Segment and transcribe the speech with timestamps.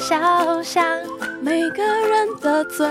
[0.00, 0.82] 小巷，
[1.42, 2.86] 每个人的嘴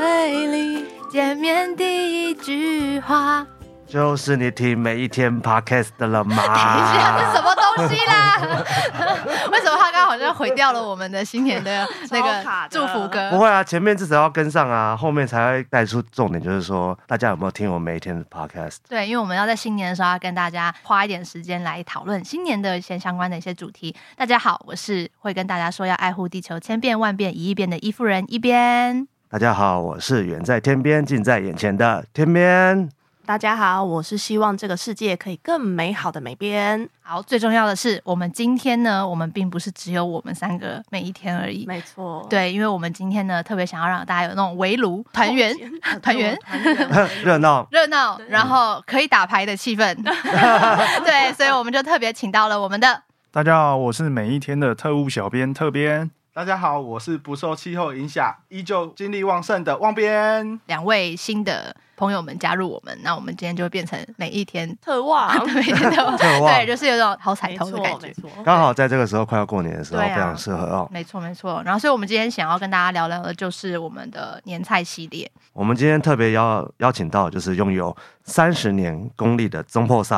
[0.47, 3.45] 里，见面第一句话。
[3.87, 6.35] 就是你听每一天 podcast 的了吗？
[6.45, 6.57] 等一
[6.93, 9.08] 下，什么东西啦？
[10.33, 13.29] 毁掉了我们的新年的 那个祝福歌？
[13.31, 18.77] 不会啊，前面至少要跟上啊，后面才会带出重点，就是说大家有没有听我每一天的 podcast？
[18.87, 23.95] 对，因为我们要在新年的时候要跟大家花一点时间来讨论新年的一些相关的一些主题。
[24.15, 29.07] 大家好，我是会跟大家说要爱护地球千变万变一亿变的伊夫人一边。
[29.29, 32.89] 大家好，我是远在天边近在眼前的天边。
[33.29, 36.89] 大家好，我是希望这个世界可以更美好的美编。
[36.99, 41.63] 好，最重要的是，我们今天呢，我们并不是只有我们三个每一天而已。
[41.67, 45.55] 没错，对，因为我们今天呢，特别想要让大家有那种围炉团圆、
[46.01, 46.35] 团圆、
[47.23, 49.95] 热闹、热闹，然后可以打牌的气氛。
[51.05, 53.03] 对，所以我们就特别请到了我们的。
[53.29, 56.09] 大家好，我是每一天的特务小编特编。
[56.39, 60.57] 大家好，我是不受气候影响、依旧精力旺盛的旺边。
[60.67, 61.75] 两位新的。
[61.97, 68.15] 朋友们加入我们，那我们今天就会变成每一天特旺， 每天特旺，特旺，对，就是有种好彩头的感觉。
[68.41, 70.87] 刚好在这个时候快要过年的时候，非常适合哦。
[70.89, 75.29] 没错没错，然后所以我们今天想要跟大家聊聊的就是我们的年菜系列。
[75.51, 80.13] 我们今天特别邀邀请到就是拥有三十年功力的总铺师。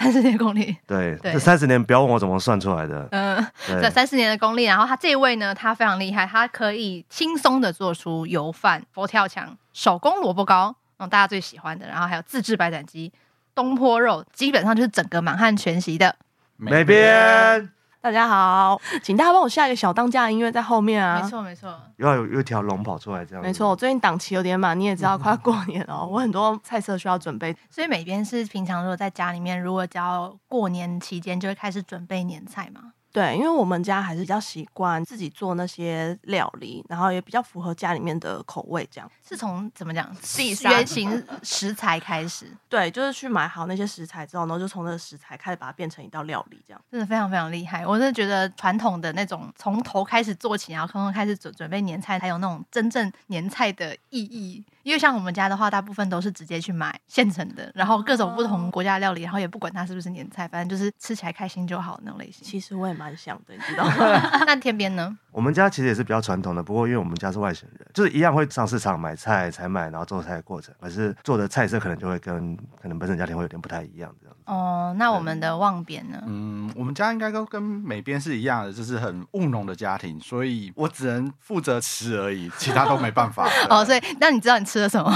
[0.00, 3.06] 三十年功力， 对，这三十年不要问我怎么算出来的。
[3.10, 10.74] 嗯，这三十年的功力，然后他这一位呢，他非常厉害，他可以轻松的做出油饭、佛跳墙、手工萝卜糕。
[10.98, 13.10] 嗯大家最喜欢的，然后还有自制白斩鸡、
[13.54, 16.14] 东坡肉，基本上就是整个满汉全席的
[16.56, 17.70] 美编。
[18.02, 21.20] 大家好，请大家帮我下一个小当家的音乐在后面啊！
[21.22, 23.44] 没错没错，又要有有一条龙跑出来这样。
[23.44, 27.54] 没错，我最近档期有点满，你也知道快要过年了，我很多菜色需要准备。
[27.68, 32.92] 所以每边是平常如果在家里面，如果只要过年期间就会开始准备年菜吗？
[33.12, 38.88] 对，因为我们家还是比较习惯自己做那些料理，然后也比较符合家里面的口味。
[38.90, 40.06] 这样是从怎么讲，
[40.70, 42.46] 原型食材开始？
[42.68, 47.86] 对，就是去买好那些食材之后，然后就从那个食材开始把它变成一道料理，这样真的非常非常厉害。
[47.86, 54.64] 我真的觉得传统的那种从头开始做起，然后从头开始准准备年菜，还有那种真正年菜的意义。
[54.90, 62.42] 因为像我们家的话，大部分都是直接去买现成的，然后各种不同国家料理，然后也不管它是不是年菜，反正就是吃起来开心就好那种类型。
[62.42, 64.20] 其实我也蛮想的，你知道吗？
[64.44, 65.16] 那天边呢？
[65.30, 74.42] 我们家其实也是比较传统的，不过因为我们家是外省人，就是一样会上市场买菜、采买，然后做菜的过程，可是做的菜色可能就会跟可能本身家庭会有点不太一样这样子。
[74.46, 76.20] 哦，那我们的望边呢？
[76.26, 83.48] 嗯，我们家应该都跟美边是一样的，就是很务农的家庭，所以我只能负责吃而已，其他都没办法。
[83.70, 85.12] 哦，所以那你知道你吃了什么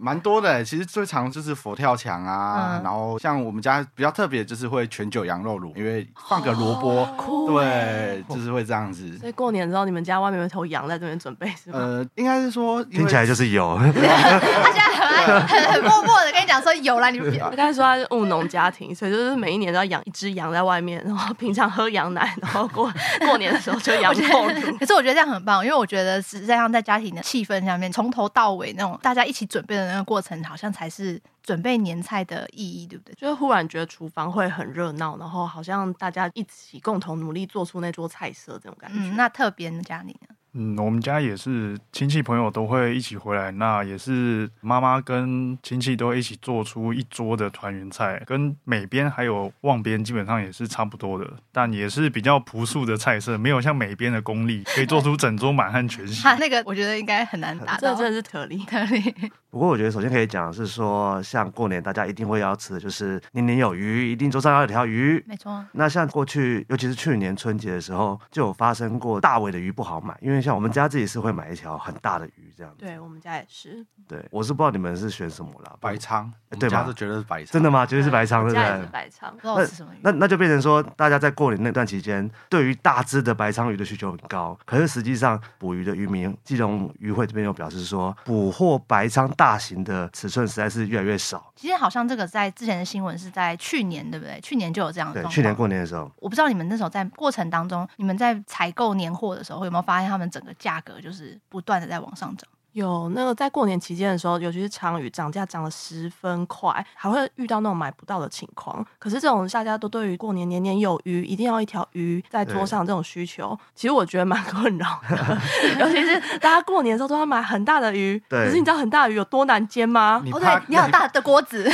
[0.00, 9.18] 蛮多的，其实最常就是佛跳墙啊，嗯、然后像我们家比较特别，就是会全酒羊肉卤，因为放个萝卜，哦、对，就是会这样子。
[9.18, 11.78] 所以过年之后，你们家外面有一头羊在这边准备是吗？
[11.78, 13.76] 呃，应该是说听起来就是有。
[13.82, 17.32] 他现在很很很默默的跟你讲说有啦，你 们。
[17.50, 22.92] 我刚才说他是务农家庭，所以就是每一年都要养一只羊在外面，然后平常喝羊奶，然后过
[23.26, 24.46] 过年的时候就羊肉。
[24.78, 33.14] 可是我觉得这样很棒，因为我觉得实际上在家庭的气氛下面，从头到尾那种大家一起准备的那个过程，好像才是准备年菜的意义，对不对？
[33.14, 38.98] 就是忽然觉得厨房会很热闹，然后好像大家一起共同努力做出那桌菜色这种感觉。
[38.98, 40.31] 嗯，那特别的家里呢？
[40.54, 56.22] 嗯，我们家也是亲戚朋友都会一起回来，那也是妈妈跟亲戚都一起做出一桌的团圆菜，跟美边还有望边基本上也是差不多的，但也是比较朴素的菜色，没有像美边的功力可以做出整桌满汉全席。
[56.22, 59.02] 他那个我觉得应该很难达到， 这真的是特例 特例。
[59.48, 65.22] 不过我觉得首先可以讲的是说，像过年大家一定会要吃的就是年年有余，一定桌上要有条鱼。
[65.26, 65.64] 没错。
[65.72, 70.41] 那像过去，尤其是去年春节的时候，就有发生过大尾的鱼不好买，因为。
[70.42, 73.86] 像我们家自己是会买一条很大的鱼这样子，对，我们家也是。
[74.08, 76.84] 对，我是不知道你们是选什么啦，白鲳，对吧？
[76.86, 77.86] 是觉得是白鲳，真的吗？
[77.86, 78.80] 绝对是白鲳，对不对？
[78.80, 79.98] 是白鲳，不知道是什么鱼。
[80.02, 84.58] 那那就变成说，大家在过年那段期间，对于大只的白鲳鱼的需求很高。
[84.64, 91.52] 可是实际上，捕鱼的渔民，基隆渔会这边又表示说，捕获白鲳大型的尺寸实在是越来越少。
[91.54, 94.40] 其实好像这个在之前的新闻是在去年，对不对？
[94.40, 95.22] 去年就有这样的。
[95.22, 102.50] 对，去年过年的时候，我不知道你们那时候在过程当中，你们在采购年货的时候，有没有发现他们整个价格就是不断的在往上涨？
[102.72, 108.84] 有那个在过年期间的时候，尤其是长鱼涨价涨得十分快，还会遇到那种买不到的情况。
[108.98, 115.38] 可是这种大家都对于过年年年有余，一定要一条鱼在桌上这种需求，其实我觉得蛮困扰的。
[115.78, 120.20] 尤其是大家过年的时候都要买很大的鱼，可是你知道很大的鱼有多难煎吗？
[120.20, 121.70] 哦，你怕对，你要大的锅子，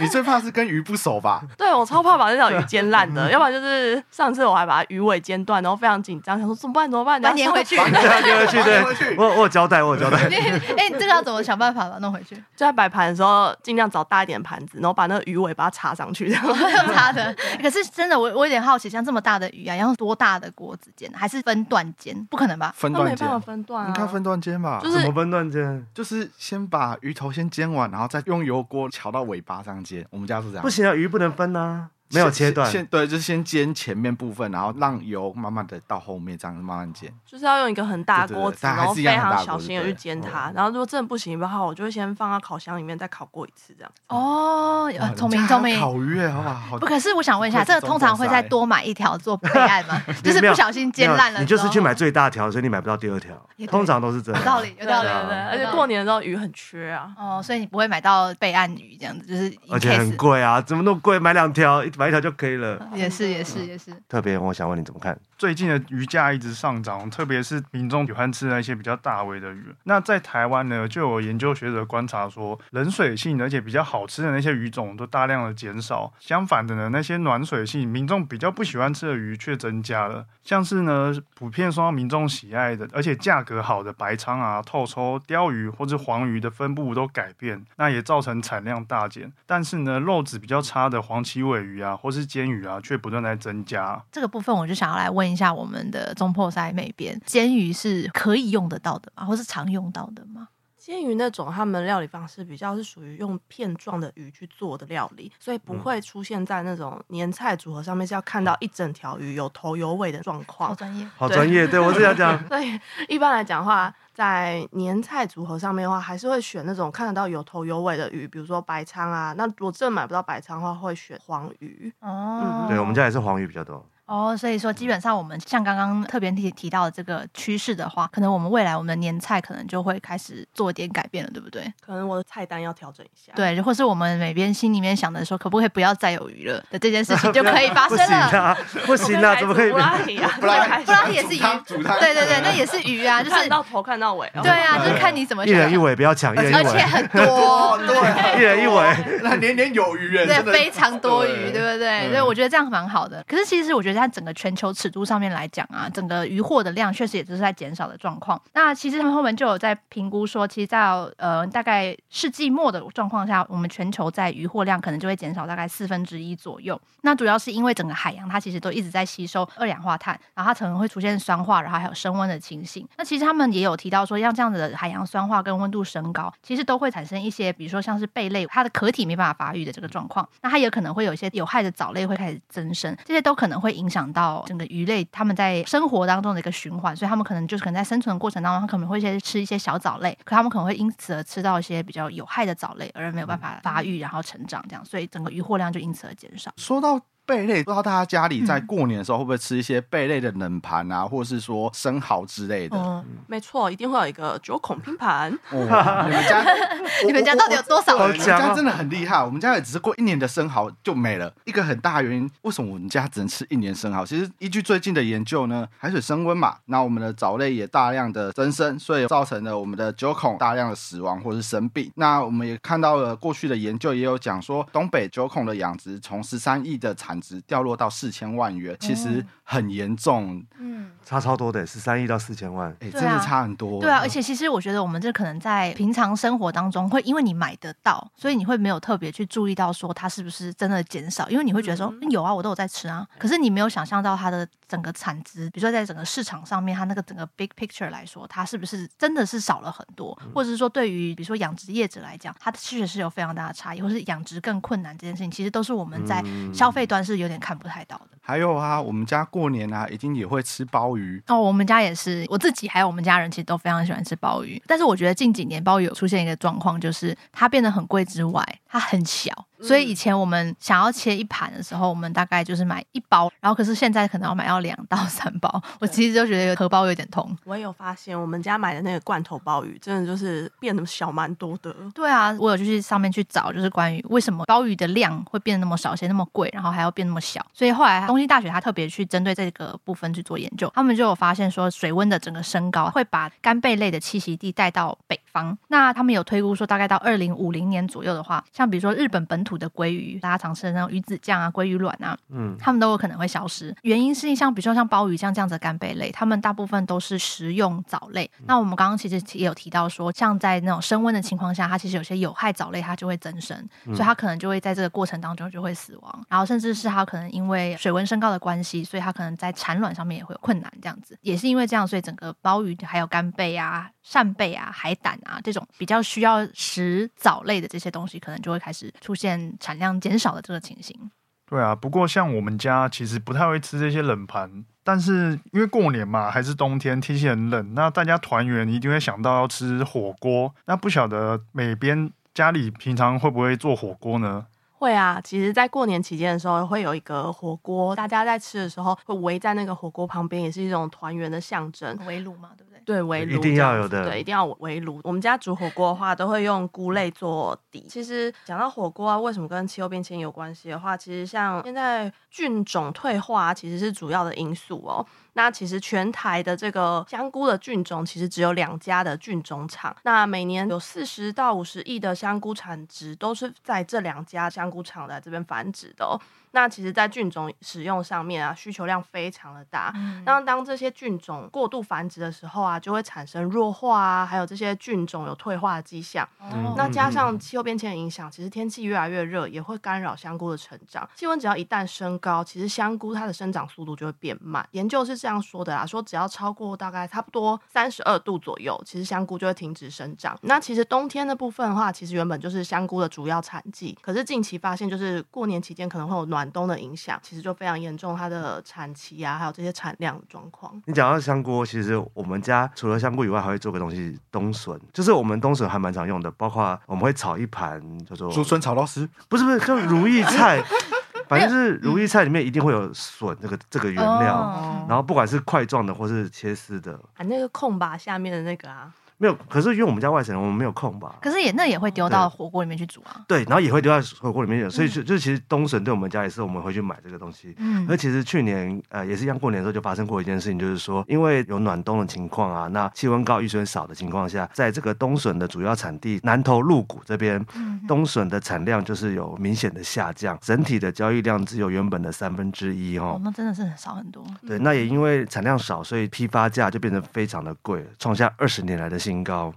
[0.00, 1.42] 你最怕是跟鱼不熟吧？
[1.56, 6.90] 对，我超怕把这条鱼煎烂的， 要不然就是上次我还把鱼尾煎断，然后非常紧张，想说怎么办？
[6.90, 7.20] 怎么办？
[7.22, 7.76] 把它粘回去。
[7.76, 10.09] 粘回去，对回去，我我有交代，我有交代。
[10.76, 12.34] 哎，这个要怎么想办法把它弄回去？
[12.34, 16.44] 就在摆盘的时候，尽量找大一点的盘子，然后把那个鱼尾把它插上去，这样。
[16.46, 17.34] 用它的。
[17.62, 21.10] 可是真的，我我有点好奇，像这么大的鱼啊，要用多大的锅子煎？
[21.14, 22.24] 还是分段煎？
[22.26, 22.72] 不可能吧？
[22.76, 23.88] 分段煎那没办法，分段啊。
[23.88, 24.80] 应该分段煎吧？
[24.82, 25.86] 就是怎么分段煎？
[25.94, 30.06] 就是先把鱼头先煎完，然后再用油锅敲到尾巴上煎。
[30.10, 32.70] 我们家是这样，不行啊，鱼不能分啊，没有切断。
[32.70, 37.12] 先对，就是先煎前面部分，然后让油慢慢的到后面，这样慢慢煎。
[37.26, 40.50] 就是要用一个很大的锅子，对对对然后非常小心的去煎它。
[40.50, 43.92] 嗯然后如果真的不行的话，我就会先放到烤箱里面再烤过一次，这样。
[44.08, 45.78] 哦，哇聪明聪明。
[45.78, 50.02] 烤鱼哎，好不可是我想问一下，这个通常会再多买一条做备案吗？
[50.22, 53.34] 就是不小心煎烂了，你就是去买最大条，所以你买不到第二条
[53.68, 54.40] 通常都是这样。
[54.40, 55.34] 有道理，有道理，对啊有道理。
[55.50, 57.12] 而且过年的时候鱼很缺啊。
[57.16, 61.18] 哦，所以你不会买到备案鱼这样子，就是而且很贵啊，怎么那么贵？
[61.18, 62.90] 买两条，买一条就可以了。
[62.94, 63.92] 也是也是也是。
[64.08, 65.18] 特别，我想问你怎么看？
[65.40, 69.74] 最近的鱼价一直上涨，特别是民众喜欢吃那些比较大尾的鱼。
[69.84, 80.26] 那在台湾呢，就有研究学者观察说，冷水性而且比较好吃的那些鱼种都大量的减少，相反的呢，那些暖水性民众比较不喜欢吃的鱼却增加了。
[80.44, 89.32] 像是呢，普遍受到民众喜爱的，而且价格好的白鲳啊、透抽、鲷鱼或者黄鱼的分布都改变，那也造成产量大减。
[89.46, 93.98] 但是呢，肉质比较差的黄鳍尾鱼啊，或是煎鱼啊，却不断在增加。
[94.12, 99.24] 这个部分我就想要来问一下我们的中破塞那边，煎鱼是可以用得到的吗？
[99.24, 100.48] 或是常用到的吗？
[100.76, 110.70] 煎鱼那种，他们料理方式比较是属于用片状的鱼去做的料理，所以不会出现在那种年菜组合上面是要看到一整条鱼有头有尾的状况。
[110.70, 111.06] 好专业。
[111.16, 112.42] 好专业，对我是要讲。
[112.48, 119.34] 所以一般来讲的话，在年菜组合上面的话，还是会选那种看得到有头有尾的鱼，比如说白鲳啊。
[119.36, 121.92] 那如果真的买不到白鲳的话，会选黄鱼。
[122.00, 123.86] 哦，对我们家也是黄鱼比较多。
[124.10, 131.72] 哦，所以说基本上我们像刚刚特别提提到的这个趋势的话，可能我们未来我们的年菜可能就会开始做一点改变了，对不对？
[131.80, 133.32] 可能我的菜单要调整一下。
[133.36, 138.40] 对，或是我们每边心里面想的说，可不可以不要再有鱼了的这件事情就可以发生不行了。
[138.40, 139.78] 啊，不行啊， 怎么可以布？
[139.78, 140.28] 拉提啊？
[140.40, 144.28] 布拉提不然也是鱼，对对对，那也是鱼啊，就是看到头看到尾。
[144.42, 148.96] 对啊，就是看你怎么一人一，尾，不要抢，一人一尾，而且很多哦，，对，一人一尾。
[149.22, 152.08] 那年年有余哎，对，非常多余，对不对？
[152.08, 153.22] 嗯所以我觉得这样蛮好的。
[153.28, 158.40] 可是其实我觉得在整个全球尺度上面来讲啊，整个渔获的量确实也就是在减少的状况。
[158.52, 160.80] 那其实他们后面就有在评估说，其实在
[161.16, 166.80] 呃大概世纪末的状况下，我们全球在渔获量可能就会减少大概四分之一左右。
[167.02, 172.86] 那主要是因为整个海洋它其实都一直在吸收二氧化碳，然后它可能会出现酸化，然后还有升温的情形。
[172.96, 196.52] 那其实他们也有提到说，像这样子的海洋酸化跟温度升高，其实都会产生一些，比如说像是贝类它的壳体没办法发育的这个状况，那它也可能会有一些有害的藻类会开始增生，这些都可能会影响到整个鱼类他们在生活当中的一个循环，所以他们可能就是可能在生存的过程当中，他可能会先吃一些小藻类，可他们可能会因此而吃到一些比较有害的藻类，而没有办法发育然后成长，这样，所以整个鱼货量就因此而减少。
[196.56, 202.76] 说到贝类，不知道大家家里在过年的时候会不会吃一些贝类的冷盘啊，或者是说生蚝之类的？
[202.76, 205.32] 嗯，没错，一定会有一个九孔拼盘。
[205.50, 206.44] 哦，你们家，
[207.06, 211.32] 你们家到底有多少我们家真的很厉害，我们家也只是过一年的生蚝就没了。
[211.44, 214.04] 一个很大的原因，为什么我们家只能吃一年生蚝？
[214.04, 221.92] 其实依据最近的研究呢，海水升温嘛，那我们的藻类也大量的增生，所以造成了我们的九孔大量的死亡或是生病。
[221.94, 230.90] 那我们也看到了过去的研究也有讲说，东北九孔的养殖从十三亿的产值掉落到四千万元，其实很严重，嗯。
[231.04, 232.70] 差超多的，十三亿到四千万。
[232.80, 233.80] 哎、真的差很多。
[233.80, 243.04] 对啊，而且其实我觉得我们这可能在平常生活当中，会因为你买得到，所以你会没有特别去注意到说它是不是真的减少，因为你会觉得说、嗯、有啊，我都有在吃啊。
[243.18, 256.24] 可是你没有想象到它的整个产值，比如说在整个市场上面，它那个整个 big picture 来说，它是不是真的是少了很多，或者是说对于比如说养殖业者来讲，它确实是有非常大的差异，或是养殖更困难这件事情，其实都是我们在
[256.54, 258.16] 消费端是有点看不太到的。
[258.20, 261.36] 还有啊，我们家过年啊，已经也会吃鲍鱼哦。
[261.40, 264.62] 我们家也是，我自己还有我们家人其实都非常喜欢吃鲍鱼。
[264.68, 269.32] 但是我觉得近几年鲍鱼有出现一个状况，就是它变得很贵之外，它很小。
[269.62, 275.62] 所以以前我们想要切一盘的时候，我们大概就是买一包，然后可是现在可能要买到两到三包。
[275.78, 277.36] 我其实就觉得荷包有点痛。
[277.44, 281.74] 我也有发现，我们家买的那个罐头鲍鱼，真的就是变得小蛮多的。
[281.94, 287.44] 对啊，我有就去上面去找，就是关于为什么鲍鱼的量会变得那么少，且那么贵，然后还要变那么小。
[287.52, 295.56] 所以后来东京大学他特别去针对这个部分去做研究，他们就有发现说，水温的整个升高会把干贝类的栖息地带到北方。
[295.68, 303.74] 那他们有推估说，大概到二零五零年左右的话，像比如说日本本土的鲑鱼，大家常吃的那种鱼子酱啊、鲑鱼卵啊，嗯，他们都有可能会消失。
[303.82, 308.30] 原因是像比如说像鲍鱼像这样子的干贝类，他们大部分都是食用藻类。
[308.38, 313.56] 嗯、那我们刚刚其实也有提到说，像在那种升温的情况下，它其实有些有害藻类它就会增生，
[313.86, 316.26] 嗯、所以它可能就会在这个过程当中就会死亡。
[316.28, 320.70] 然后甚至是它可能因为水温升高的关系，所以它可能在产卵上面也会有困难。
[320.82, 330.98] 这样子也是因为这样，所以整个鲍鱼还有干贝啊、扇贝啊、海胆啊这种比较需要食藻类的这些东西，可能就会开始出现产量减少的这个情形。
[331.46, 340.52] 对啊，不过像我们家其实不太会吃这些冷盘，但是因为过年嘛，还是冬天，天气很冷，那大家团圆一定会想到要吃火锅。
[340.66, 344.46] 那不晓得每边家里平常会不会做火锅呢？
[344.80, 351.94] 会啊，其实，在过年期间的时候，会有一个火锅，大家在吃的时候会围在那个火锅旁边，也是一种团圆的象征。
[352.06, 352.80] 围炉嘛，对不对？
[352.86, 354.98] 对，围炉一定要有的，对，一定要围炉。
[355.04, 357.84] 我们家煮火锅的话，都会用菇类做底。
[357.90, 365.04] 其实讲到火锅啊，为什么跟气候变迁有关系的话，其实像现在菌种退化，其实是主要的因素哦。
[365.34, 369.94] 那其实全台的这个香菇的菌种，其实只有两家的菌种厂。
[370.02, 376.20] 那每年有四十到五十亿的香菇产值，都是在这两家香菇厂来这边繁殖的哦。
[376.52, 379.92] 那其实，在菌种使用上面啊，需求量非常的大。
[379.94, 386.28] 嗯、那当这些菌种过度繁殖的时候啊，就会产生弱化啊，还有这些菌种有退化的迹象。
[386.42, 391.08] 嗯、那加上气候变迁的影响，其实天气越来越热，也会干扰香菇的成长。
[391.14, 394.68] 气温只要一旦升高，其实香菇它的生长速度就会变慢。
[394.72, 400.38] 研究是这样说的啦，说只要超过大概差不多三十二度左右，其实香菇就会停止生长。
[400.42, 406.50] 那其实冬天的部分的话，其实原本就是香菇的主要产季，可是近期发现，就是过年期间可能会有暖。
[406.50, 410.82] 冬的影响其实就非常严重，它的产期啊，还有这些产量的状况。
[410.86, 420.60] 你讲到香菇，其实我们家除了香菇以外，还会做个东西冬笋，就是我们冬笋还蛮常用的，包括我们会炒一盘叫做竹笋炒肉丝，不是不是，就如意菜，
[421.30, 428.92] 反正就是如意菜里面一定会有笋这个这个原料，哦、然后不管是块状的或是切丝的，啊，那个空吧下面的那个啊。
[429.20, 431.16] 没有，可是因为我们家外省人，我们没有空吧？
[431.20, 433.20] 可是也那也会丢到火锅里面去煮啊。
[433.28, 437.54] 对，然后也会丢到火锅里面，所以就就其实冬笋对我们家也是我们会去买这个东西。
[437.58, 447.44] 嗯，而其实去年呃也是一样，过年的时候就发生过一件事情，就是说因为有暖冬的情况啊，那气温高、雨水少的情况下，在这个冬笋的主要产地南投鹿谷这边，
[447.86, 453.20] 冬笋的产量就是有明显的下降，整体的交易量只有原本的三分之一哦。
[453.22, 454.24] 那真的是很少很多。
[454.46, 459.09] 对，那也因为产量少，所以批发价就变得非常的贵，创下二十年来的新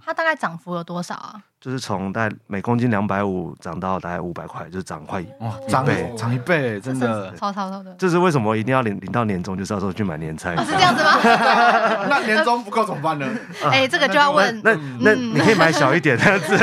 [0.04, 0.34] 它大概。
[0.34, 1.42] 涨幅有多少啊？
[1.64, 7.90] 就是从大概每公斤两百五涨到大概五百块，就是涨快哇，涨一倍，涨一倍，真的超超超的。
[7.98, 10.54] 这是为什么一定要领领到年终，就是到时候去买年菜？
[10.62, 11.16] 是这样子吗？
[12.06, 13.26] 那年终不够怎么办呢？
[13.72, 14.60] 哎，这个就要问。
[14.62, 16.58] 那那你可以买小一点这样子。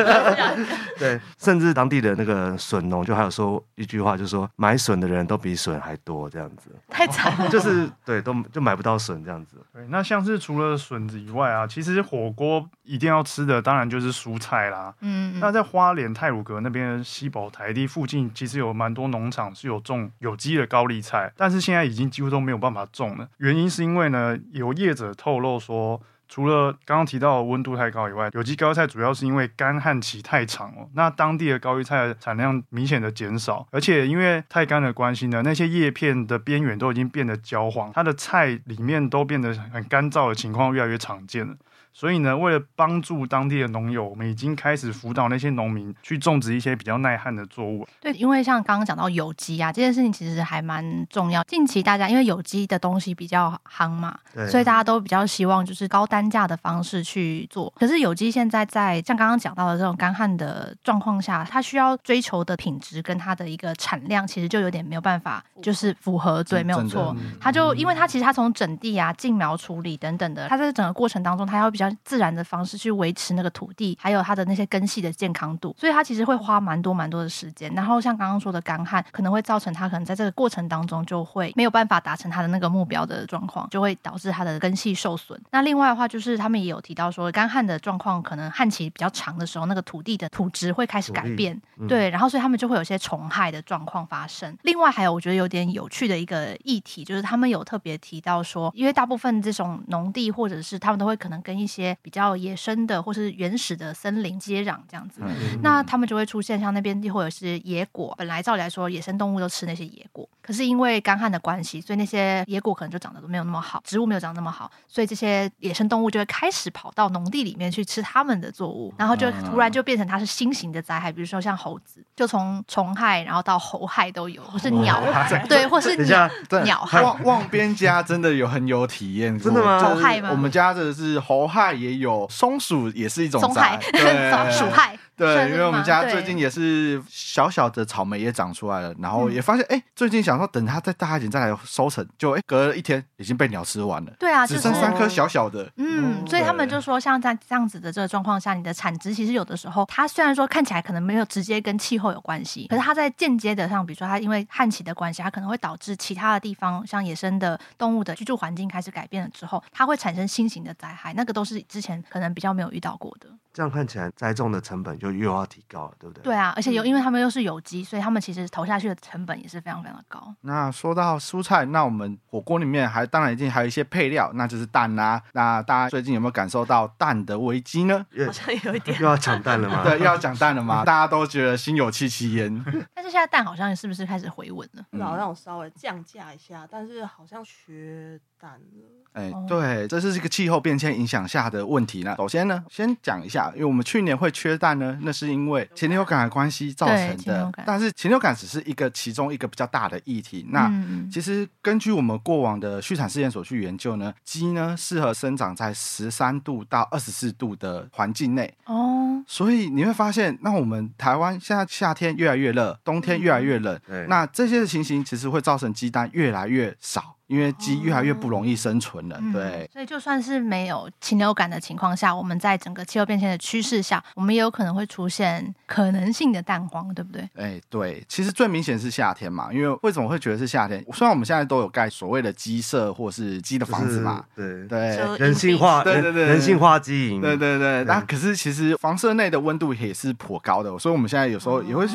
[1.00, 6.70] 对，甚至当地的那个笋农就还有说一句话，就是说买笋的人都比笋还多这样子。
[6.88, 9.56] 太惨了，就是对，都就买不到笋这样子。
[9.74, 14.91] 对，那像是除了笋子以外啊，其实火锅一定要吃的当然就是蔬菜啦。
[15.00, 23.28] 嗯，那在花莲太鲁阁那边西宝台地附近，其实有蛮多农场是有种有机的高丽菜，但是现在已经几乎都没有办法种了。
[23.38, 41.54] 原因是因为呢，有业者透露说，除了刚刚提到的温度太高以外，有机高丽菜主要是因为干旱期太长哦，那当地的高丽菜的产量明显的减少，而且因为太干的关系呢，那些叶片的边缘都已经变得焦黄，它的菜里面都变得很干燥的情况越来越常见了。
[41.94, 47.88] 所以呢，为了帮助当地的农友，我们已经开始辅导那些农民去种植一些比较耐旱的作物。
[48.00, 51.44] 对，因为像刚刚讲到有机啊，这件事情其实还蛮重要。
[51.44, 57.72] 近期大家因为有机的东西比较夯嘛，对所以大家都比较希望就是高单价的方式去做。
[57.76, 66.42] 可是有机现在在像刚刚讲到的这种干旱的状况下，它需要追求的品质跟它的一个产量，其实就有点没有办法就是符合。
[66.44, 67.16] 对，没有错。
[67.40, 77.72] 它就因为它其实它从整地啊、进苗处理等等的，它在整个过程当中，它要比较自然的方式去维持那个土地，还有它的那些根系的健康度，所以它其实会花蛮多蛮多的时间。
[77.74, 85.40] 然后像刚刚说的干旱，可能会造成它可能在这个过程当中就会没有办法达成它的那个目标的状况，就会导致它的根系受损。
[85.52, 94.56] 那另外的话，就是他们也有提到说，干旱的状况可能旱期比较长的时候，那个土地的土质会开始改变，嗯、对，然后所以他们就会有些虫害的状况发生。
[94.64, 108.14] 另外还有我觉得有点有趣的一个议题，就是他们有特别提到说，因为大部分这种农地或者是他们都会可能跟一些比较野生的或是原始的森林接壤这样子，嗯、那他们就会出现像那边或者是野果。
[108.18, 126.30] 本来照理来说，野生动物都吃那些野果，可是因为干旱的关系，所以那些野果可能就长得都没有那么好，植物没有长得那么好，所以这些野生动物就会开始跑到农地里面去吃他们的作物，然后就突然就变成它是新型的灾害，比如说像猴子，就从虫害然后到猴害都有，或是鸟害，对，或是鸟
[126.64, 127.02] 鸟害。
[127.02, 129.80] 望望边家真的有很有体验，真的吗？
[129.80, 130.30] 猴害吗？
[130.32, 134.98] 我们家的是猴害，也有松鼠，也是一种灾害， 对，鼠害。
[135.18, 144.12] 对，因为我们家最近也是小小的草莓也长出来了，然后也发现，哎，最近想说等它再大一点再来收成，就哎隔了一天已经被鸟吃完了。
[144.18, 145.70] 对啊，只剩三颗小小的。
[145.76, 163.28] 嗯，所以他们就说，像在这样子的这个状况下，你的产值其实有的时候，它虽然说看起来可能没有直接跟气候有关系，可是它在间接的上，比如说它因为旱期的关系，它可能会导致其他的地方像野生的动物的居住环境开始改变了之后，它会产生新型的灾害，那个都是之前可能比较没有遇到过的。
[163.54, 166.24] 这样看起来，栽种的成本就又要提高了，对不对？
[166.24, 170.34] 对啊，而且有，因为他们又是有机，所以他们其实投下去的成本也是非常非常的高。
[170.40, 175.22] 那说到蔬菜，那我们火锅里面还当然一定还有一些配料，那就是蛋啊。
[175.34, 178.06] 那大家最近有没有感受到蛋的危机呢？
[178.26, 179.84] 好像有一点，又要讲蛋了吗？
[179.84, 180.86] 对，又要讲蛋了吗？
[180.86, 182.64] 大家都觉得心有戚戚焉。
[182.96, 184.86] 但是现在蛋好像是不是开始回稳了？
[184.94, 188.88] 嗯、好像稍微降价一下，但是好像缺蛋了。
[189.14, 192.16] 哎，对，这是这个气候变迁影响下的问题呢。
[192.18, 197.52] 首先呢，先讲一下，因为我们去年会缺蛋呢，那是因为禽流感的关系造成的。
[197.66, 200.46] 但是禽流感只是一个其中一个比较大的议题。
[200.52, 208.54] 那、嗯、其实根据我们过往的畜产试验所去研究呢，鸡呢适合生长在十三度到二十四度的环境内。
[208.64, 217.18] 哦，所以你会发现，那我们台湾现在夏天越来越热，冬天越来越冷，嗯、那这些情形其实会造成鸡蛋越来越少。
[217.32, 227.30] 因为鸡越来越不容易生存了，哦、对、嗯，所以就算是没有禽流感的情况下，我们在整个气候变迁的趋势下，我们也有可能会出现可能性的蛋黄，对不对？
[227.36, 230.84] 哎，对，其实最明显是夏天嘛，因为为什么会觉得是夏天？
[230.92, 237.86] 虽然我们现在都有盖所谓的鸡舍或是鸡的房子嘛，对对，人性化，对对对，人性化鸡营，对对对。
[237.86, 241.94] 那可是其实房舍内的温度也是颇高的，所以我们现在有时候也会去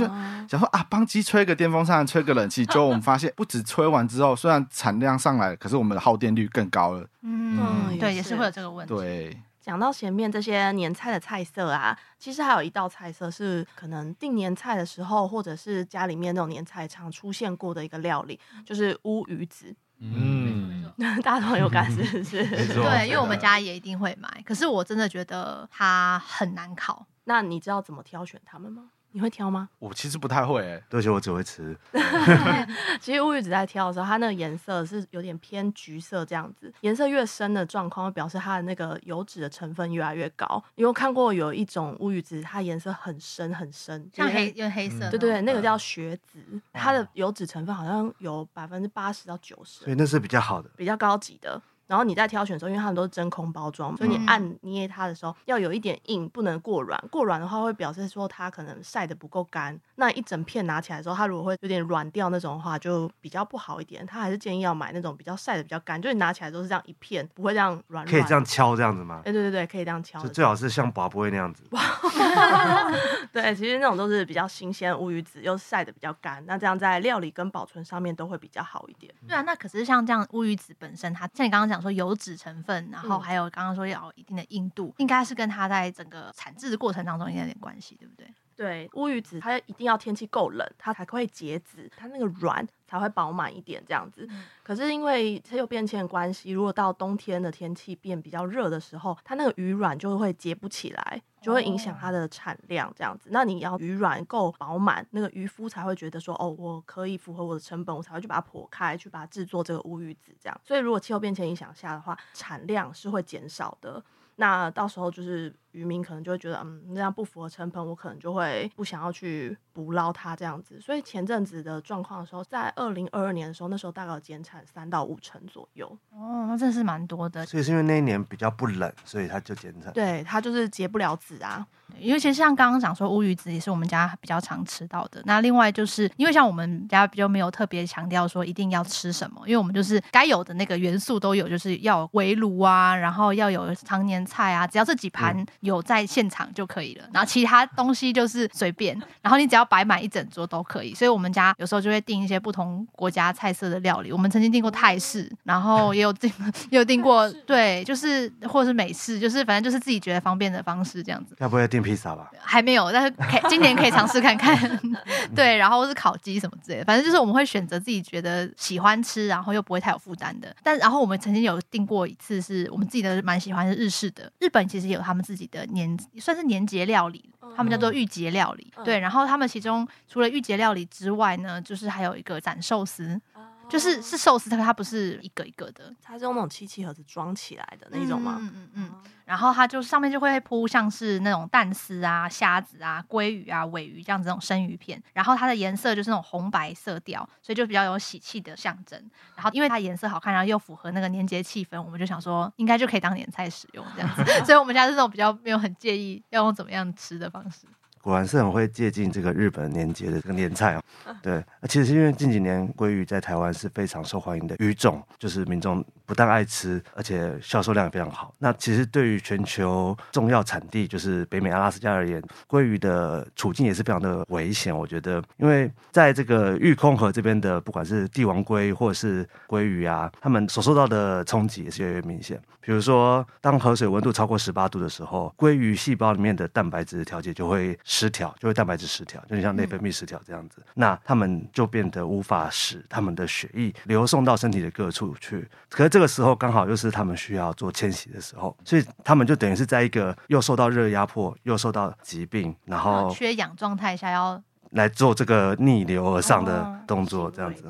[0.48, 7.04] 想说啊，帮鸡吹个电风扇，吹个冷气， 结果我们发现不止吹完之后，虽然产量上来，可是我们的耗电率更高了。
[7.22, 7.58] 嗯，
[7.90, 8.94] 嗯对，也是会有这个问题。
[8.94, 19.74] 对，讲到前面这些年菜的菜色啊，其实还有一道菜色是可能订年菜的时候，或者是家里面那种年菜常出现过的一个料理，就是乌鱼子。
[19.98, 20.84] 嗯，
[21.24, 22.44] 大家都有感， 是不是？
[22.46, 27.04] 对，因为我们家也一定会买，可是我真的觉得它很难烤。
[27.24, 28.90] 那你知道怎么挑选它们吗？
[29.16, 29.66] 你会挑吗？
[29.78, 31.74] 我其实不太会、欸，哎，对不起，我只会吃。
[33.00, 40.62] 其实乌鱼子在挑的时候，它那个颜色是有点偏橘色这样子，颜色越深的状况，会表示它的那个油脂的成分越来越高。
[40.74, 46.38] 你有看过有一种乌鱼子，它颜色很深很深，像黑有黑色，对对对，那个叫血子，
[46.74, 51.62] 它的油脂成分好像有百分之八十到九十，所以那是比较好的，比较高级的。
[51.86, 57.00] 然后你在挑选的时候，因为它们都是真空包装，所以你按捏它的时候要有一点硬，不能过软。
[57.10, 59.78] 过软的话会表示说它可能晒的不够干。
[59.96, 64.04] 那一整片拿起来的时候，它如果会有点软掉那种的话，就比较不好一点。
[64.04, 68.06] 他还是建议要买那种比较晒的比较干，就是你拿起来都是这样一片，不会这样软软。
[68.06, 69.22] 可以这样敲这样子吗？
[69.24, 70.20] 哎，对对对，可以这样敲。
[70.20, 71.62] 就最好是像拔不会那样子。
[73.32, 79.12] 对，其实那种都是比较新鲜乌鱼子，又晒的比较干，那这样在料理跟保存上面都会比较好一点。
[79.26, 88.26] 对啊，那可是像这样乌鱼子本身，它像你刚刚讲说油脂成分，然后还有刚刚说要一定的硬度，应该是跟它在整个产制的过程当中应该有点关系，对不对？
[88.56, 94.26] 对，乌鱼子它一定要天气够冷，它才会结籽，它那个软才会饱满一点这样子。
[94.30, 103.28] 嗯、可是因为气候变迁的关系，如果到冬天的天气变比较热的时候，它那个鱼卵就会结不起来，就会影响它的产量这样子。
[103.28, 110.60] 哦、那你要鱼卵够饱满，那个渔夫才会觉得说，哦，我可以符合我的成本，我才会去把它剖开，去把它制作这个乌鱼子这样。
[110.64, 114.02] 所以如果气候变迁影响下的话，产量是会减少的。
[114.38, 120.80] 那到时候就是渔民可能就会觉得，嗯，那样不符合成本，我可能就会不想要去捕捞它这样子。
[120.80, 125.86] 所以前阵子的状况的时候，在二零二二年的时候，那时候大概有减产三到五成左右。
[126.10, 127.44] 哦，那真是蛮多的。
[127.44, 129.92] 所以是因为那一年比较不冷，所以它就减产。
[129.92, 131.66] 对，它就是结不了籽啊。
[132.00, 135.22] 因为其实像刚刚讲说乌鱼子也是我们家比较常吃到的。
[135.24, 147.04] 那另外就是因为像我们家比较没有特别强调说一定要吃什么，因为我们就是该有的那个元素都有，就是要有围炉啊，然后要有常年菜啊，只要这几盘有在现场就可以了。
[147.12, 150.94] 然后其他东西就是随便，然后你只要摆满一整桌都可以。
[150.94, 154.10] 所以我们家有时候就会订一些不同国家菜色的料理。
[154.10, 156.32] 我们曾经订过泰式，然后也有订
[156.70, 161.36] 也有订过对，就是或者是美式，就是反正就是自己觉得方便的方式这样子。
[161.38, 162.30] 要不要订披萨吧？
[162.40, 164.56] 还没有，但是可以今年可以尝试看看。
[165.34, 170.54] 对，然后是烤鸡什么之类的，反正就是我们会选择自己觉得喜欢吃，然后又不会太有负担的。
[170.62, 174.30] 但然后我们曾经有订过一次，是我们自己的蛮喜欢是日式的。
[174.38, 178.72] 日本其实也有他们自己的年算是年节料理，他们叫做御节料理。
[178.84, 183.20] 对，然后他们其中除了御节料理之外呢，就是还有一个斩寿司。
[183.68, 188.38] 就是是寿司，但它不是一个一个的，它是用那种漆器盒子装起来的那一种吗？
[188.40, 188.92] 嗯嗯嗯。
[189.24, 195.02] 然后它就上面就会铺像是那种蛋丝啊、虾子啊、鲑鱼啊、尾鱼这样子那种生鱼片。
[195.12, 199.10] 然后它的颜色就是那种红白色调，所以就比较有喜气的象征。
[199.34, 204.24] 然后因为它颜色好看，然后又符合那个年节气氛，我们就想说应该就可以当年菜使用这样子。
[204.46, 207.66] 所以我们家是这种比较没有很介意要用怎么样吃的方式。
[208.06, 210.82] 果然是很会借鉴这个日本年节的这个年菜哦。
[211.22, 218.32] 对，其实是因为近几年鲑鱼在台湾是非常受欢迎的鱼种，就是民众不但爱吃，而且销售量也非常好。
[218.38, 224.76] 那其实对于全球重要产地，就是北美阿拉斯加而言，鲑鱼的处境也是非常的危险。
[224.76, 232.40] 我觉得，因为在这个玉空河这边的，不管是帝王鲑或者是鲑鱼啊，他们所受到的冲击也是越来越明显。
[232.60, 240.56] 比如说，当河水温度超过十八度的时候，鲑鱼细胞里面的蛋白质调节就会失调，就会蛋白质失调，就像内分泌失调这样子。
[240.58, 245.48] 嗯、那他们就变得无法使他们的血液流送到身体的各处去。
[245.70, 257.64] 可是这个时候刚好又是他们需要做迁徙的时候，所以他们就等于是在一个又受到热压迫，又受到疾病，然后缺氧状态下要来做这个逆流而上的动作，这样子。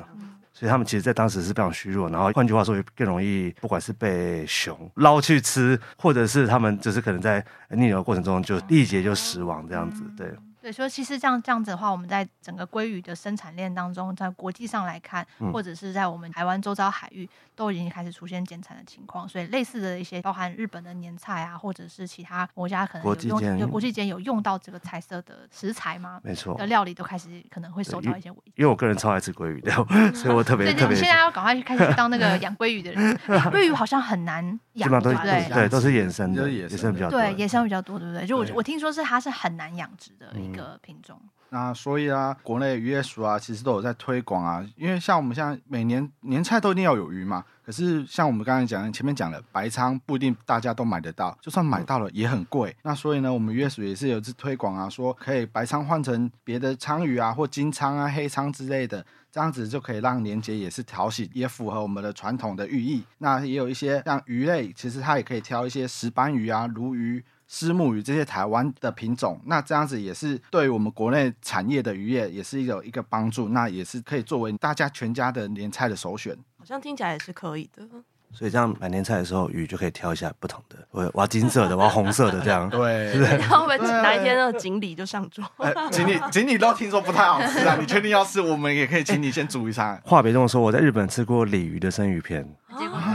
[0.57, 10.33] 所以他们其实，在当时是非常虚弱，然后换句话说，也更容易，不管是被熊捞去吃，或者是他们就是可能在逆流的过程中就力竭就死亡这样子，对。
[10.67, 19.25] 对，所以其实这样这样子的话，我们在整个鲑鱼的生产链当中，在国际上来看，或者是在我们台湾周遭海域，都已经开始出现减产的情况。
[19.29, 26.19] 所以类似的一些包含日本的年菜啊，或者是其他国家可能有用，有国际间有用到这个彩色的食材吗？
[26.21, 28.51] 没错，的料理都开始可能会受到一些危机。
[28.57, 29.71] 因为我个人超爱吃鲑鱼的，
[30.13, 30.89] 所以我特别特别。
[30.89, 33.17] 你现在要赶快去开始当那个养鲑鱼的人。
[33.47, 35.47] 鲑鱼好像很难养，对不对？
[35.53, 37.19] 对，都是野生的，野生比较多。
[37.19, 38.25] 对，野生比较多，对不对？
[38.25, 41.19] 就我我听说是它是很难养殖的一个品种。
[41.49, 44.61] 那所以啊，国内渔业署啊，其实都有在推广啊。
[44.75, 47.43] 因为像我们现在每年年菜都一定要有鱼嘛。
[47.65, 52.75] 可是像我们刚才讲，前面讲的白鲳不一定大家都买得到，就算买到了也很贵。
[52.83, 59.05] 那所以呢，我们渔业署也是有在推广啊，说可以白鲳换成别的鲳鱼啊，或金鲳啊、黑鲳之类的，
[59.37, 63.03] 这样子就可以让年节也是讨喜，也符合我们的传统的寓意。
[63.19, 67.23] 那也有一些像鱼类，其实它也可以挑一些石斑鱼啊、鲈鱼。
[67.47, 76.35] 石目鱼这些台湾的品种，那这样子也是对于我们国内产业的渔业也是有一个帮助，那也是可以作为大家全家的年菜的首选。
[76.57, 77.87] 好像听起来也是可以的。
[78.33, 83.11] 所以这样买年菜的时候，鱼就可以挑一下不同的，我我要金色的，我要红色的，这样 对。
[83.11, 83.37] 是不是？
[83.37, 85.43] 然后我们哪一天那个锦鲤就上桌。
[85.91, 88.39] 锦鲤锦鲤都听说不太好吃啊，你确定要吃？
[88.39, 89.99] 我们也可以请你先煮一餐。
[90.05, 92.47] 话别这么说，我在日本吃过鲤鱼的生鱼片。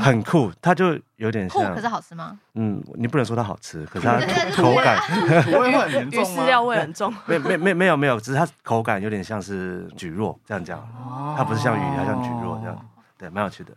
[0.02, 2.36] 很酷，它就有点像，可是好吃吗？
[2.54, 4.18] 嗯，你不能说它好吃，可是它
[4.60, 4.98] 口感
[5.46, 6.42] 味很严重吗？
[6.42, 7.14] 饲料味很重。
[7.26, 10.84] 没没没没有没有，只是它口感有点像是蒟蒻这样讲，
[11.36, 13.70] 它不是像鱼，它像蒟蒻这样，对，蛮有趣的。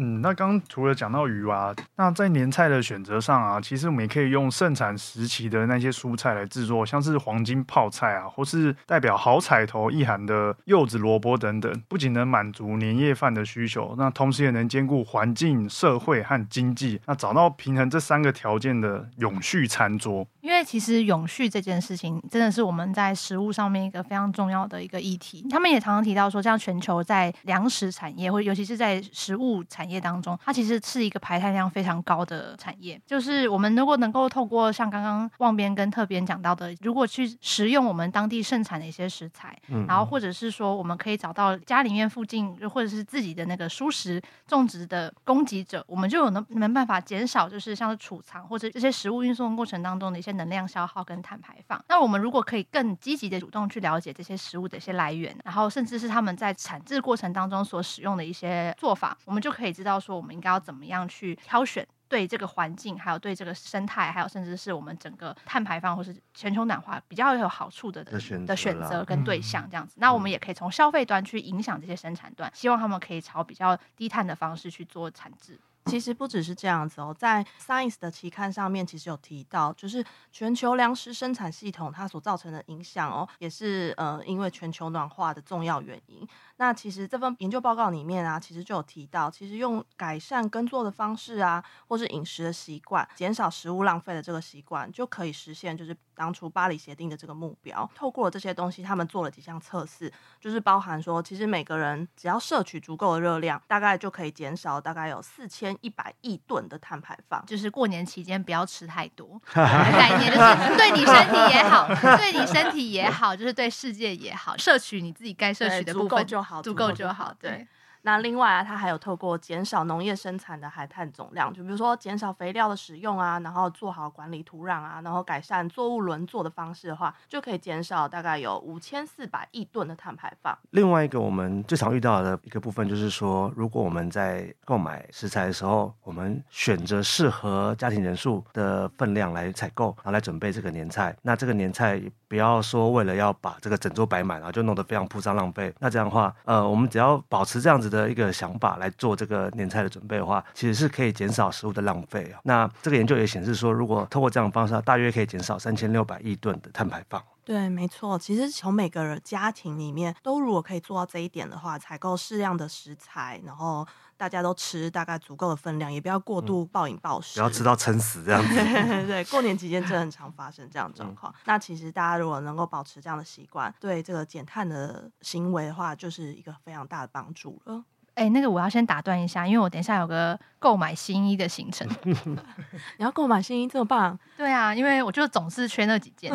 [0.00, 20.24] 嗯，那刚除了讲到鱼啊，那在年菜的选择上啊，其实我们也可以用盛产时期的那些蔬菜来制作，像是黄金泡菜啊，或是代表好彩头意涵的柚子萝卜等等，不仅能满足年夜饭的需求，那同时也能兼顾环境、社会和经济，那找到平衡这三个条件的永续餐桌。
[20.40, 25.44] 因为其实永续这件事情，真的是我们在食物上面一个非常重要的一个议题。
[25.50, 33.00] 他们也常常提到说，像全球在粮食产业，或尤其是在食物产业当中，它其实是一个排碳量非常高的产业。
[33.06, 51.82] 就是我们如果能够透过像刚刚望边跟特边讲到的，如果去食用我们当地盛产的一些食材，嗯、然后或者是说我们可以找到家里面附近或者是自己的那个蔬食种植的供给者，我们就有能能办法减少就是像是储藏或者这些食物运送过程当中的一些能量消耗跟碳排放。
[51.88, 68.18] 那我们如果可以更积极的主动去了解这些食物的一些来源，然后甚至是他们在产制过程当中所使用的一些做法，我们就可以知道说我们应该要怎么样去挑选对这个环境，还有对这个生态，还有甚至是我们整个碳排放或是全球暖化比较有好处的的
[68.56, 69.96] 选择跟对象这样子。
[69.98, 75.58] 那我们也可以从消费端去影响这些生产端，希望他们可以朝比较低碳的方式去做产制。
[75.88, 86.28] 其实不只是这样子哦，在 Science 的期刊上面，其实有提到，就是全球粮食生产系统它所造成的影响哦，也是呃因为全球暖化的重要原因。
[86.58, 97.88] 那其实这份研究报告里面啊，其实就有提到，其实用改善耕作的方式啊，或是饮食的习惯，减少食物浪费的这个习惯，就可以实现就是当初巴黎协定的这个目标。
[97.94, 107.46] 透过了这些东西，他们做了几项测试，就是包含说，其实每个人只要摄取足够的热量，大概就可以减少大概有四千一百亿吨的碳排放。
[107.46, 116.56] 就是过年期间不要吃太多，概念就是对你身体也好，对你身体也好，就是对世界也好，摄取你自己该摄取的部分就好。
[116.56, 117.34] 好，足够就好。
[117.38, 117.68] 对，对，
[118.02, 130.56] 那另外啊，它还有透过减少农业生产的海碳总量，就比如说减少肥料的使用啊，然后做好管理土壤啊，然后改善作物轮作的方式的话，就可以减少大概有五千四百亿吨的碳排放。
[130.70, 142.00] 另外一个我们最常遇到的一个部分就是说，如果我们在购买食材的时候，我们选择适合家庭人数的分量来采购，然后来准备这个年菜，那这个年菜。
[142.28, 145.74] 不要说为了要把这个整桌摆满，然后就弄得非常铺张浪费。
[145.78, 152.40] 那这样的话，呃，我们只要保持这样子的一个想法来做这个年菜的准备的话，其实是可以减少食物的浪费啊。
[152.44, 157.22] 那这个研究也显示说，如果透过这样的方式，大约可以减少三千六百亿吨的碳排放。
[157.44, 158.18] 对，没错。
[158.18, 163.86] 其实从每个家庭里面都如果可以做到这一点的话，采购适量的食材，然后。
[164.18, 168.54] 大家都吃大概足够的分量，也不要过度暴饮暴食，不要吃到撑死这样子。
[168.54, 171.32] 对， 对，过年期间真的很常发生这样的状况。
[171.32, 177.84] 嗯、那其实大家如果能够保持这样的习惯，对这个减碳的行为的话，就是一个非常大的帮助了。
[178.14, 181.88] 哎、欸，那个我要先打断一下，因为我等一下有个购买新衣的行程。
[182.02, 184.18] 你要购买新衣这么棒？
[184.36, 186.32] 对啊，因为我就总是缺那几件。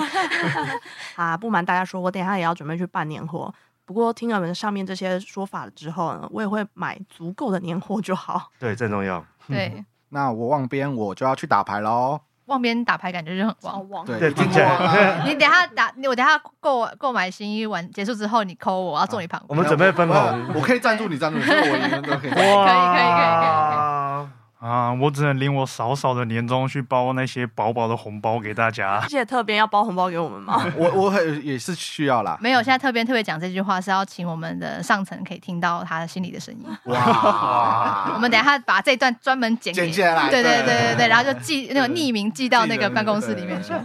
[1.17, 3.53] 啊，不瞒大家说，我等一下也要准备去办年货。
[3.85, 8.49] 不过听了你们上面这些说法了之后呢，我也会买足够的年货就好。
[8.59, 9.23] 对，最重要。
[9.47, 12.19] 对， 那我望边我就要去打牌喽。
[12.47, 13.89] 望边打牌感觉就很旺。
[13.89, 15.23] 旺对，听起来。
[15.25, 19.47] 你等下打，我等下购购买新衣完结束之后，你 call 我，我要坐你旁边。
[19.47, 22.29] 我们准备分红，我可以赞助你，赞助你，我赢都可以。
[22.29, 24.42] 可以，可以，可以，可以。
[24.63, 28.99] 啊，我只能领我少少的年终去包那些薄薄的红包给大家。
[29.01, 30.65] 而且特别要包红包给我们吗？
[30.77, 32.37] 我我很也是需要啦。
[32.39, 36.65] 没有，现在特别特别讲这句话是要请我们的上层可以听到他心里的声音。
[36.85, 38.13] 哇！
[38.15, 43.73] 我们等一下把这段专门剪剪下来，对对对对对，然后就寄那个匿名寄到那个办公室里面去。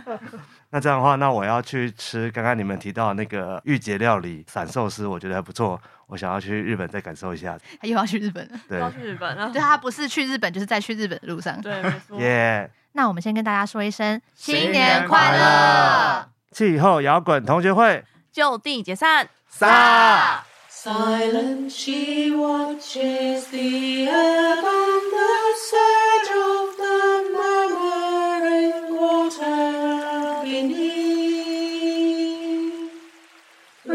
[0.71, 11.61] 那这样的话那我要去吃刚刚你们提到那个御姐料理散寿司我觉得还不错我想要去日本再感受一下他又要去日本了对要去日本了对他不是去日本就是在去日本的路上。
[11.61, 12.19] 对没错。
[12.21, 16.29] 耶那我们先跟大家说一声新年快乐。
[16.51, 18.05] 气候摇滚同学会。
[18.33, 19.29] 就地解散。
[19.49, 26.18] 三 silence she watches the other side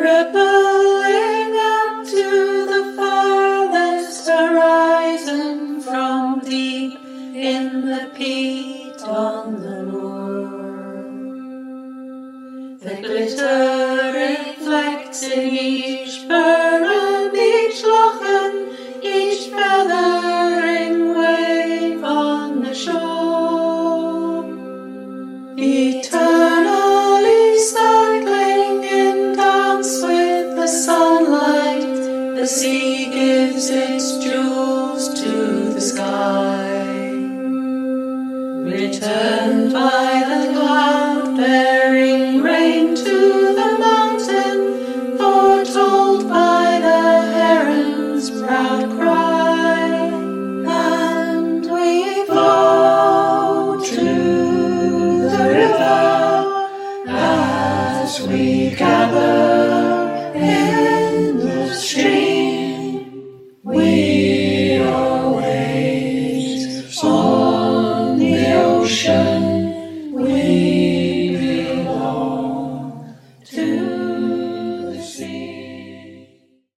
[0.03, 2.27] rippling up to
[2.71, 6.99] the farthest horizon from deep
[7.33, 10.33] in the peat on the moor.
[12.85, 18.57] The glitter reflects in each burr and each loch and
[19.01, 24.43] each feathering wave on the shore.
[25.55, 25.92] Each